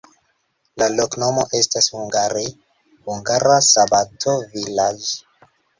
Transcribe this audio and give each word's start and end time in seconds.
La 0.81 0.87
loknomo 0.99 1.43
estas 1.59 1.91
hungare: 1.97 2.43
hungara-sabato-vilaĝ'. 3.11 5.13